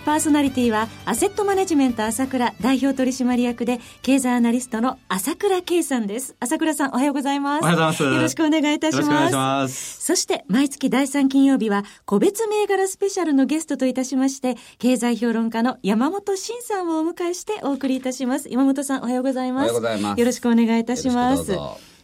[0.00, 6.36] パーソナリティはアセットマネジメント朝倉代表取締役で経済アナリストの朝倉慶さんです。
[6.40, 7.62] 朝倉さんおはようございます。
[7.62, 8.02] おはようございます。
[8.02, 9.06] よろしくお願いいたします。
[9.06, 10.02] よろしくお願いします。
[10.02, 18.48] そして毎月第3金曜日は個別銘柄スペシャルのゲストといたしまして経済評論家の山本慎さんをお迎えしてお送りいたします。
[18.48, 19.70] 山本さんおはようございます。
[19.70, 20.20] おはようございます。
[20.20, 21.56] よろしくお願いいたします。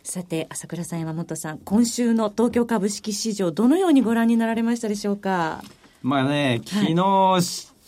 [0.04, 5.64] さて、朝倉さん、山本さん、今週の東京株式市場、どのようにご覧になられましたでしょうか？
[6.00, 6.94] まあね、昨日、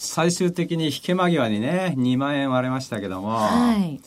[0.00, 4.00] 最終的に引け間際にね、2万円割れましたけども、はい。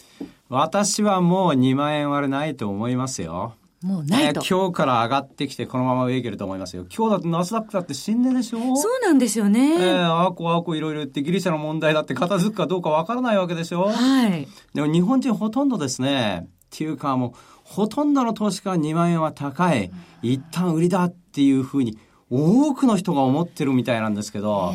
[0.48, 3.56] 私はもう2万円割れないと思いますよ。
[3.84, 4.40] もうないと。
[4.40, 6.86] えー今日から上がってきてこのまま上行けると思いますよ。
[6.96, 8.60] 今日だってナスダックだって新年でしょ？
[8.78, 9.74] そうなんですよね。
[9.82, 13.90] えー、あこあこいろいろ言ってギリシャの問題だって片付くかどうかわからないわけでしょ？
[13.90, 14.48] はい。
[14.74, 17.32] でも日本人ほとんどですね、っていうかもう、
[17.64, 21.98] ほとんどの投資家は2万円は高い、一旦売りだっていうふうに、
[22.32, 24.74] 多くの人が思ってるみたいなんですけど、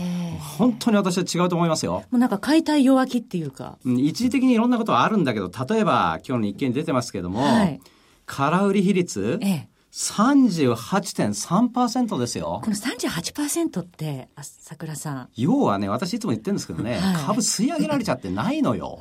[0.58, 2.04] 本当に私は違うと思いますよ。
[2.10, 3.78] もうなんか解体弱気っていうか。
[3.84, 7.80] うん一時的にいろんなことはあるんだけど、例えば今日の日経に出てますけども、はい
[8.26, 9.68] 空売り比率、ええ。
[9.92, 12.70] 38.3%ですよこ。
[12.70, 15.30] の38%って、朝倉さん。
[15.36, 18.98] 要はね、私いつも言ってるんですけどね、はい株吸い上げられちゃってないのよ。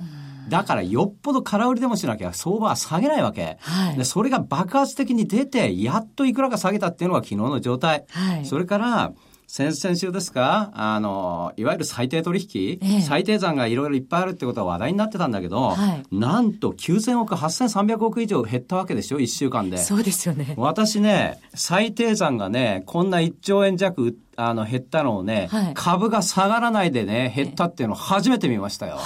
[0.49, 3.57] だからよっぽど空売りでもしなきゃ相場は下げないわけ。
[3.61, 8.05] はいでそれが爆発的に出て、やっといくらか下げたっていうのが昨日の状態。
[8.09, 9.13] はいそれから、
[9.47, 19.77] 先々週ですかあの、いわゆる最低取引、ええ最低残がいろいろいっぱいあるってことは話題になってたんだけど、はいなんと9000億、8300億以上減ったわけでしょ、1週間で。
[19.77, 20.55] そうですよね。
[20.57, 28.99] 私ね、最低残がね、こんな1兆円弱あの減ったのをね、はい株が下がらないでね、減ったっていうのを初めて見ましたよ。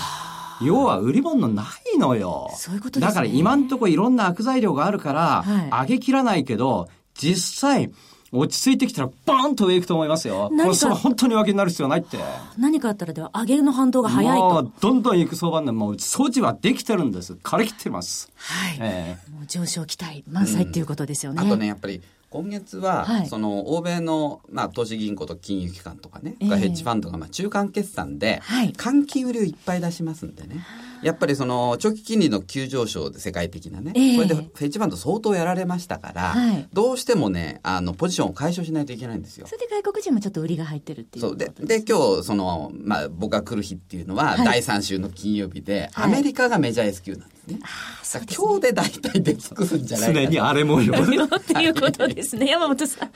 [0.62, 2.52] 要は売り物ないのよ。
[2.56, 7.92] そういうことですねだから今んとこいろんな悪材料があるから、はい上げきらないけど、実際、
[8.32, 10.50] 落ち着いてきたらバーンと上行くと思いますよ。
[10.52, 12.18] 何かこれそれ本当に上げになる必要ないって。
[12.58, 14.50] 何かあったらでは、上げの反動が早いと。
[14.50, 17.34] もうどんどん行く相場でもう措置はできてるんです。
[17.34, 18.32] 枯れ切ってます。
[18.36, 18.78] はい。
[18.80, 21.42] ええもう上昇期待満載っていうことですよね。
[21.44, 23.28] あとね、やっぱり今月は、はい。
[23.28, 26.48] その欧米の、まあ、投資銀行と金融機関とかね、ええ。
[26.58, 28.72] ヘッジファンドがまあ中間決算で、はい。
[28.72, 30.64] 換金売りをいっぱい出しますんでね。
[31.02, 34.16] やっぱりその長期金利の急上昇で世界的なね、ええ。
[34.16, 36.68] これでヘッジファンド相当やられましたから、はい。
[36.72, 39.48] どうしてもね、あの、ポジションを解消しないといけないんですよ。
[39.48, 39.54] そ。
[39.54, 41.26] れで外国人もちょっと売りが入ってるっていう。
[41.26, 41.38] そう。
[41.38, 44.46] でで今日その、まあ、僕が来る日っていうのは、はい。
[44.46, 46.06] 第3週の金曜日で、はい。
[46.06, 47.60] アメリカがメジャー S q なんですね。
[48.04, 50.94] そうですね今日で大体出尽くすんじゃないかな常に荒れ模様。
[51.00, 53.10] っていうことですね、山本さん。
[53.10, 53.12] あ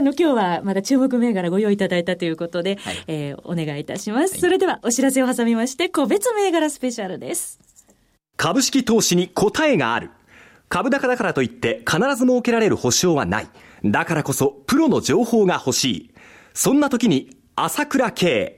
[0.00, 4.38] の、今日はまだ注目銘柄ご用意いただいたということで、はいえーお願いいたします。
[4.38, 7.58] それでは、お知らせを挟みまして、個別銘柄スペシャルです。
[8.38, 10.10] 株式投資に答えがある
[10.68, 13.48] 株高だからといって必ず設けられる保証はない
[13.84, 16.10] だからこそプロの情報が欲しい
[16.54, 18.57] そんな時に朝倉慶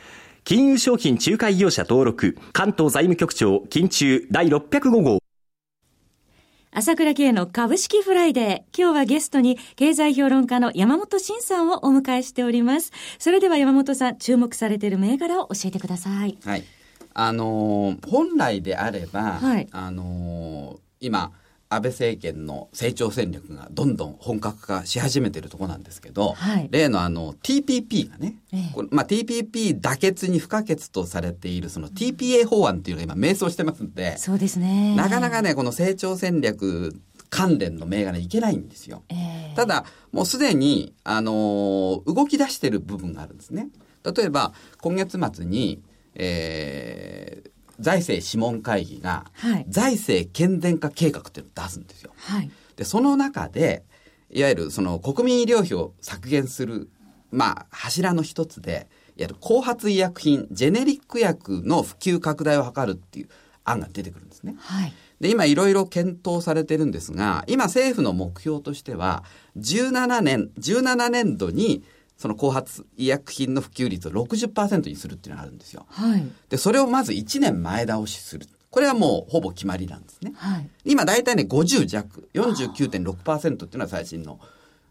[0.43, 5.19] 金融商品仲介業者登録、関東財務局長、金仲第605号。
[6.73, 8.77] 朝倉慶の株式フライデー。
[8.77, 12.91] 今日はゲストに経済評論家の山本伸さんをお迎えしております。
[13.19, 16.37] それでは山本さん、注目されている銘柄を教えてください。
[16.43, 16.63] はい。
[17.13, 21.31] あのー本来であれば、はいあのー今、
[21.73, 28.61] 安倍政権の成長戦略がどんどん本格化し始めてるところなんですけど、はい例のあの TPP がね、ええ
[28.91, 34.95] まあ、TPP 妥結に不可欠とされているその TPA 法案っていうのが今迷走してますんで、そうですね。
[34.95, 36.93] なかなかね、この成長戦略
[37.29, 39.03] 関連の銘柄いけないんですよ。
[39.09, 43.69] えーただ、もうすでに、あのー動き出してる部分があるんですね。
[44.03, 45.81] 例えば、今月末に、
[46.15, 47.51] えー
[47.81, 52.11] 財政諮問会議が、はい財政健全化計画っていうのを出すんですよ。
[52.15, 52.51] はい。
[52.75, 53.83] で、その中で、
[54.29, 56.89] いわゆるその国民医療費を削減する、
[57.31, 58.83] まあ、柱の一つで、いわ
[59.17, 63.29] ゆる後発医薬品、ジェネリック薬の普及拡大を図るっていう
[63.65, 64.55] 案が出てくるんですね。
[64.57, 64.93] はい。
[65.19, 69.23] で、今いろいろ検討されてるんですが、今政府の目標としては、
[69.57, 71.83] 17年、17年度に
[72.21, 75.87] その後発医薬品の普及率を60%にするっていうのがあるんですよ。
[75.89, 76.23] はい。
[76.49, 78.45] で、それをまず1年前倒しする。
[78.69, 80.31] これはもうほぼ決まりなんですね。
[80.35, 80.69] はい。
[80.85, 84.39] 今大体ね、50弱、49.6%っていうのは最新の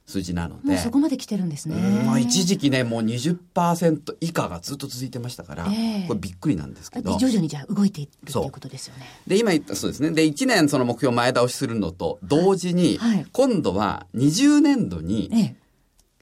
[0.06, 0.76] 数字なので。
[0.78, 1.76] そこまで来てるんですね。
[1.76, 7.16] うんまあ一時期ね、もう20%以下がずっと続いてましたから、ええこれびっくりなんですけど。
[7.16, 9.06] 徐々にじゃあ動いているっていうことですよね。
[9.28, 10.10] で、今言った、そうですね。
[10.10, 15.56] で、1年その目標前倒しするのと同時に、はいはい今度は20年度にええ。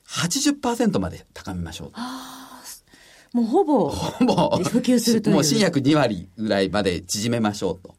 [0.08, 2.00] 80%まで高めましょうと。
[3.34, 7.94] もうほぼ、もう、普及するというもう新薬2割ぐらいまで縮めましょうと。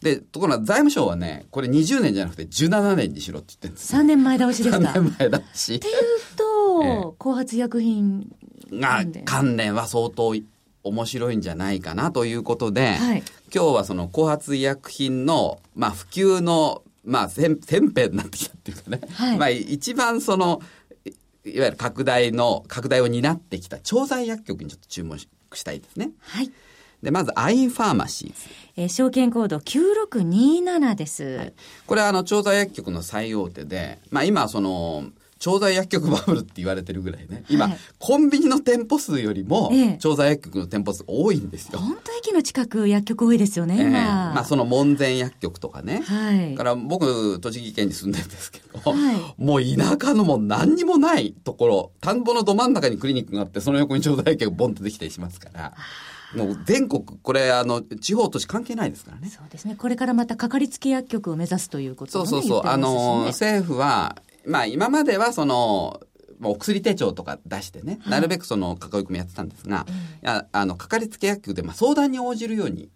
[0.00, 4.00] で、ところが財務省はね、これ20年じゃなくて17年にしろって言ってるんですよ。
[4.00, 5.78] 3年前倒しですか？3年前だしっ。
[5.78, 5.94] ていう
[6.36, 6.44] と、
[6.82, 8.30] ええ後発医薬品
[8.70, 10.34] なが関連は相当
[10.82, 13.22] 面白いんじゃないかなということで、はい
[13.54, 20.60] 今日はその後発医薬品の、まあ、普及の、まあ、先先兵になってきたっていうかね、はいまあ、一番その
[21.44, 26.10] いいわゆる拡大の拡大を担ってきた調剤薬局にちょっと注目したいですね。
[26.20, 26.50] はい。
[27.02, 28.34] でまずアインファーマシーズ
[28.76, 31.52] えー証券コード9627です。
[31.86, 35.10] これはあの調剤薬局の最大手で、まあ、今その
[35.44, 41.78] 調剤薬局バブルって言われてるぐらいね今、はいコンビニの店舗数よりもええ調剤薬局の店舗数多いんですよ。
[41.78, 43.92] 本当駅の近く薬局多いですよね、ええ今。
[44.34, 46.02] まあその門前薬局とかね。
[46.06, 55.74] はいだから僕、栃木県に住んでるんですけど、はいもう田舎のもう何にもないところ、田んぼのど真ん中にクリニックがあって、その横に調剤薬局ボンとできたりしますから、
[56.34, 59.28] もう全国、これあの、地方都市関係ないですからね。
[59.28, 59.76] そうですね。
[59.76, 62.64] これからまたかかりつけ薬局を目指すということを、ね、そうそうそう。
[62.64, 66.00] ねの、政府は、まあ今まではその、
[66.38, 69.86] まあお薬手帳とか出してね、なるべくその囲い込みやってたんですが、
[70.22, 72.90] いやあの、かかりつけ薬局でまあ相談に応じるように、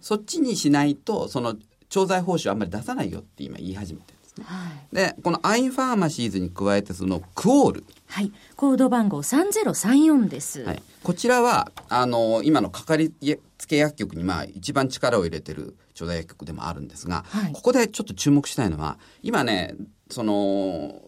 [0.00, 1.56] そっちにしないと、その、
[1.88, 4.44] 調剤報酬あんまり出さないよって今言い始めてるんですね。
[4.46, 4.94] はい。
[4.94, 7.84] で、このアインファーマシーズに加えて、そのクオール。
[8.06, 8.32] はい。
[8.56, 10.62] コード番号3034です。
[10.64, 13.12] はい、こちらは、あの、今のかかり
[13.58, 19.74] つけ薬局に、まあ、一番力を入れてる調剤薬局でもあるんですが、はいここでちょっと注目したいのは、今ね、
[20.10, 21.02] その、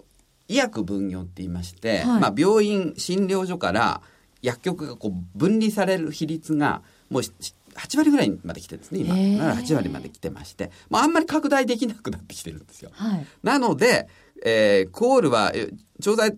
[0.49, 4.01] 医薬分業って言いまして、はいまあ、病院、診療所から
[4.43, 7.33] 薬局がこう分離される比率が、もうし
[7.75, 9.15] 8割ぐらいまで来てるんですね、今。
[9.49, 12.91] ら8割まで来てまして、まあ、あんまり拡大できなくなってきてるんですよ。
[12.93, 13.27] はい。
[13.43, 14.09] なので、
[14.45, 16.37] えークオールは、え調剤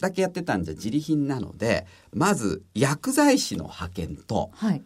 [0.00, 4.82] だけやってたんじゃ自利品なので、まず薬剤師の派遣と、はい。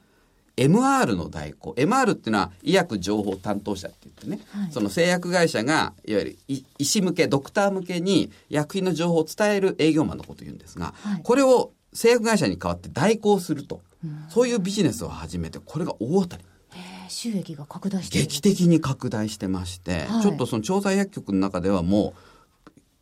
[0.56, 1.72] MR の代行。
[1.72, 13.82] MR っていうのは医薬情報担当者って言ってね、はいその製薬会社が、いわゆる医医師向け、ドクター向けに薬品の情報を伝える営業マンのことを言うんですが、はいこれを製薬会社に代わって代行すると、
[14.28, 16.44] そういうビジネスを始めて、これが大当たり。
[16.74, 18.18] えー収益が拡大して。
[18.18, 22.14] 劇的に拡大してまして、はいちょっとその調剤薬局の中ではも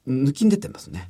[0.06, 1.08] う抜きん出てますね。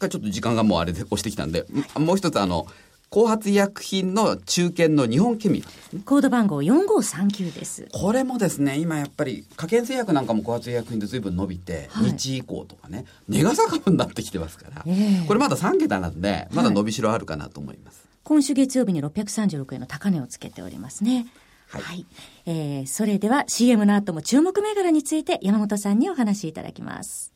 [0.00, 2.68] ちょっと時間がもうあれで押してきたんでもう一つあの
[3.10, 7.88] 後発医薬品の中堅の日本ケミカですねコード番号4539です。
[7.92, 18.06] これもですね今やっぱり科研製薬なんかも後発医薬品で随分伸びて、はい日以降とかね値が下株になってきてますから、ええこれまだ3桁なんでまだ伸びしろあるかなと思います。
[18.24, 21.26] 今週月曜日に636円の高値をつけておりますね。
[21.68, 21.80] は。
[21.80, 22.06] はいい
[22.46, 27.32] えー、それでは CM の後も注目銘柄について山本さんにお話しいただきます。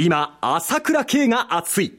[0.00, 1.98] 今、朝倉慶が熱い。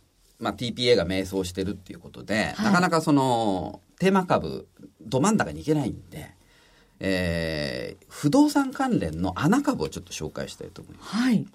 [0.41, 4.67] まあ、TPA が迷走してるっていうことで、はいなかなかそのテーマ株
[4.99, 6.35] ど真ん中に行けないんで、
[6.99, 11.15] えー不動産関連の穴株をちょっと紹介したいと思います。
[11.15, 11.47] はい。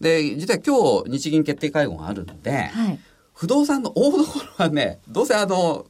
[0.00, 2.98] で実は今日日銀決定会合があるんで、はい。
[3.34, 5.86] 不動産の大所はねどうせあの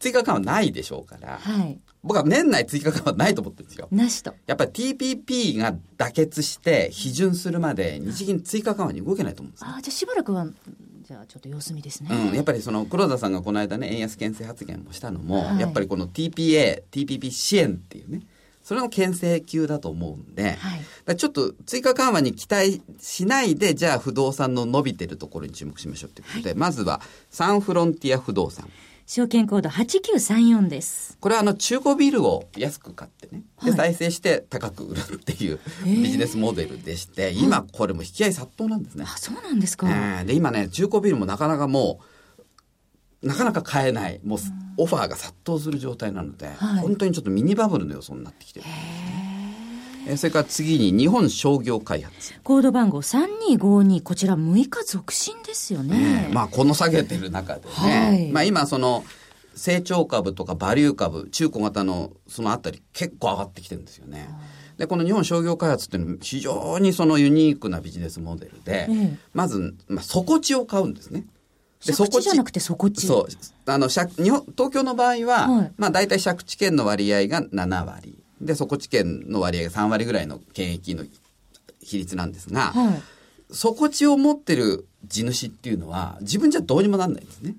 [0.00, 1.78] 追加緩和ないでしょうから、はい。
[2.02, 3.86] 僕は年内追加緩和ないと思ってるんですよ。
[3.90, 4.34] なしと。
[4.46, 10.46] やっぱり TPP が妥結して批准するまで日銀追加緩和に動けないと思うんですねああ、じゃあしばらくは、
[11.10, 12.08] じゃあちょっと様子見ですね。
[12.12, 18.20] うん、やっぱりその黒田さんがこの間ね円安牽制発言もしたのも、はいやっぱりこの TPA、TPP 支援っていうね
[18.62, 20.76] それの牽制級だと思うんで、は
[21.12, 28.68] いちょっと追加緩和に期待しないで、じゃあ不動産の伸びてるところに注目しましょうということで、まずはサンフロンティア不動産。
[29.12, 31.18] 証券コード8934です。
[31.18, 39.04] これはあの中古ビルを安く買ってね、ではい再生して高く売るっていうビジネスモデルでして、今これも引き合い殺到なんですね。
[39.08, 39.88] あ、そうなんですか。
[39.90, 41.98] えーで、今ね、中古ビルもなかなかも
[43.20, 44.38] う、なかなか買えない、もう
[44.76, 49.19] オファーが殺到する状態なので、はい本当にちょっとミニバブルの予想になってきてるんですね。
[50.06, 52.34] えーそれから次に日本商業開発。
[52.42, 56.28] コード番号3252、こちら6日続伸ですよね。
[56.32, 59.04] まあ、この下げてる中でね、はいまあ今その、
[59.54, 64.28] 成長株とかバリュー株、中古型のそのあたり結構上がってきてるんですよね。
[64.78, 71.26] で、この日本商業開発っていうのは非常にそのユニークなビジネスモデルで、ええまず、まあ、底地を買うんですね。
[71.84, 73.06] で借地じゃなくて底地。
[73.06, 73.26] そう。
[73.66, 78.19] あの、借日本、東京の場合は、はいまあ大体借地権の割合が7割。
[78.40, 81.04] で、底地権の割合が3割ぐらいの権益の
[81.82, 83.02] 比率なんですが、はい。
[83.52, 87.54] 底地を持ってる地主っていうのは自分じゃどうにもなんないんですね。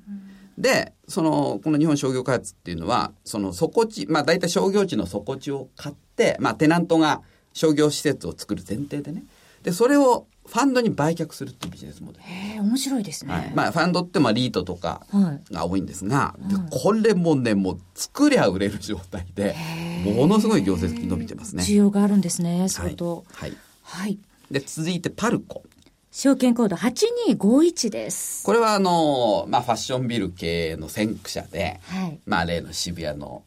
[0.58, 7.22] で、その、この日本商業開発っていうのは、その底地、まあ大体商業地の底地を買って、まあテナントが
[7.54, 9.24] 商業施設を作る前提でね。
[9.64, 12.62] で、それをファンドに売却するっていうビジネスモデル。
[12.62, 13.34] 面白いですね。
[13.34, 19.56] はい、まあファンドってまあリートとかはいが多いんですが、でこれもねもう作りゃ売れる状態で
[20.04, 21.64] ものすごい業績伸びてますね。
[21.64, 23.24] 需要があるんですね、相当。
[23.34, 23.54] はい、
[23.84, 24.20] はい。
[24.52, 25.64] で続いてパルコ
[26.12, 28.46] 証券コード8251です。
[28.46, 32.20] これはあの、まあ、ファッションビル系の先駆者で、はい。
[32.26, 33.44] まあ、例の渋谷の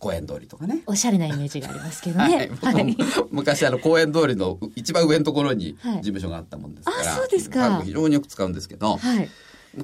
[0.00, 0.82] 公園通りとかね。
[0.86, 2.50] おしゃれなイメージがありますけどはいね。
[2.60, 9.28] 僕も昔あの公園通りの一番上のところにはい事務所があったもんですから、あそうですか非常によく使うんですけど、はい。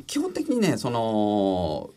[0.06, 1.90] 基本的にね、その、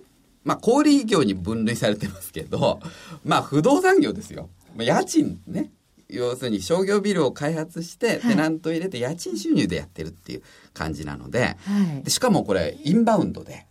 [0.44, 2.82] まあ、小売業に分類されてますけど、
[3.24, 4.50] まあ、不動産業ですよ。
[4.76, 5.72] まあ家賃ね。
[6.10, 10.42] 要するに商業ビルを開発して、いテナント入れて家賃収入でやってるっていう
[10.74, 13.68] 感じなので、はいでしかもこれ、インバウンドで、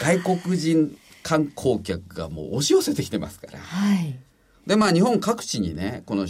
[0.00, 3.58] 外国人観光客がもう押し寄せてきてますから。
[3.58, 4.16] はい。
[4.66, 6.26] で、まあ、日本各地にね、この、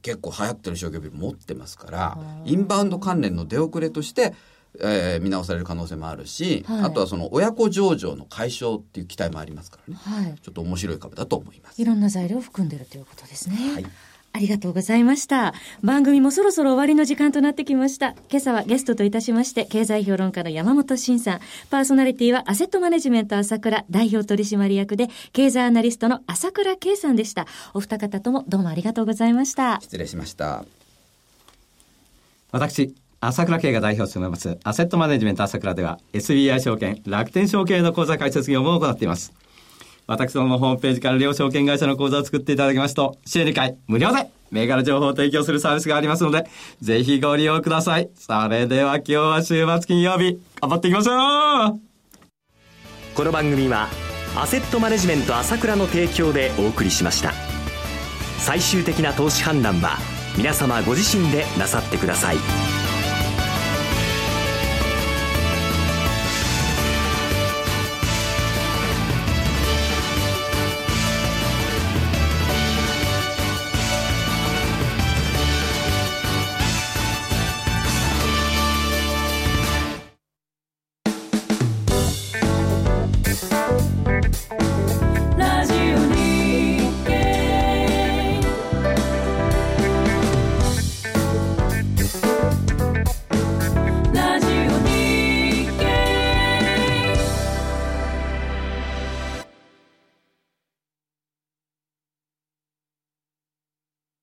[0.00, 4.34] 結構流行ってる商業ビル持ってますから、インバウンド関連の出遅れとして、
[4.80, 10.00] えー見直される可能性もあるし、はいあとはその親子上場の解消っていう期待もありますからね。
[10.02, 10.34] はい。
[10.40, 11.80] ちょっと面白い株だと思います。
[11.80, 13.56] いろんな材料を含んでるということですね。
[13.74, 13.86] はい
[14.34, 15.52] ありがとうございました。
[15.82, 18.14] 番組もそろそろ終わりの時間となってきました。
[18.30, 27.46] 今朝はゲストといたしまして、経済評論家の山本慎さん、パーソナリティはアセットマネジメント朝倉代表取締役で、経済アナリストの朝倉圭さんでした。
[27.74, 29.80] お二方ともどうもありがとうございました。
[29.82, 30.64] 失礼しました。
[32.52, 39.32] 私、朝倉慶が代表を務めます、アセットマネジメント朝倉では、SBI 証券、楽天証券の口座開設業務を行っています。
[40.12, 46.44] 私どものホームページから両証券会社の口座を作っていただきますと、週2回無料で銘柄情報を提供するサービスがありますので、
[46.82, 48.10] ぜひご利用ください。
[48.14, 51.12] それでは今日は週末金曜日、頑張っていきましょ
[51.76, 51.80] う!
[53.14, 53.88] この番組は
[54.36, 57.32] アセットマネジメント朝倉の提供でお送りしました。
[58.38, 59.96] 最終的な投資判断は
[60.36, 62.81] 皆様ご自身でなさってください。